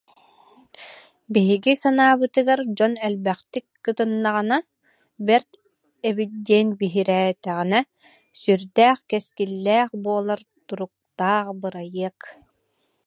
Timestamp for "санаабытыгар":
1.81-2.59